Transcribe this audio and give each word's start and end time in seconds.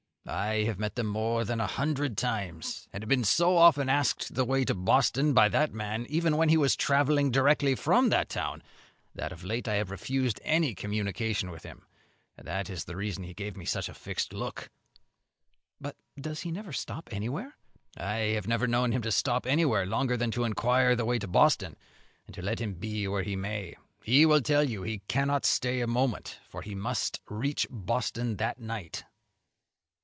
I 0.23 0.65
have 0.65 0.77
met 0.77 0.95
them 0.95 1.07
more 1.07 1.43
than 1.43 1.59
a 1.59 1.65
hundred 1.65 2.15
times, 2.15 2.87
and 2.93 3.01
have 3.03 3.09
been 3.09 3.23
so 3.23 3.57
often 3.57 3.89
asked 3.89 4.35
the 4.35 4.45
way 4.45 4.63
to 4.65 4.75
Boston 4.75 5.33
by 5.33 5.49
that 5.49 5.73
man, 5.73 6.05
even 6.09 6.37
when 6.37 6.47
he 6.47 6.57
was 6.57 6.75
travelling 6.75 7.31
directly 7.31 7.73
from 7.73 8.09
that 8.09 8.29
town, 8.29 8.61
that 9.15 9.31
of 9.31 9.43
late 9.43 9.67
I 9.67 9.73
have 9.73 9.89
refused 9.89 10.39
any 10.43 10.75
communication 10.75 11.49
with 11.49 11.63
him, 11.63 11.85
and 12.37 12.47
that 12.47 12.69
is 12.69 12.85
the 12.85 12.95
reason 12.95 13.23
he 13.23 13.33
gave 13.33 13.57
me 13.57 13.65
such 13.65 13.89
a 13.89 13.95
fixed 13.95 14.31
look." 14.31 14.69
"But 15.81 15.95
does 16.17 16.41
he 16.41 16.51
never 16.51 16.71
stop 16.71 17.09
anywhere?" 17.11 17.55
"I 17.97 18.17
have 18.35 18.47
never 18.47 18.67
known 18.67 18.91
him 18.91 19.01
to 19.01 19.11
stop 19.11 19.47
anywhere 19.47 19.87
longer 19.87 20.17
than 20.17 20.29
to 20.31 20.43
inquire 20.43 20.95
the 20.95 21.03
way 21.03 21.17
to 21.17 21.27
Boston; 21.27 21.75
and, 22.27 22.37
let 22.37 22.61
him 22.61 22.75
be 22.75 23.07
where 23.07 23.23
he 23.23 23.35
may, 23.35 23.73
he 24.03 24.27
will 24.27 24.41
tell 24.41 24.63
you 24.69 24.83
he 24.83 24.99
cannot 25.07 25.45
stay 25.45 25.81
a 25.81 25.87
moment, 25.87 26.39
for 26.47 26.61
he 26.61 26.75
must 26.75 27.19
reach 27.27 27.65
Boston 27.71 28.37
that 28.37 28.59
night." 28.59 29.03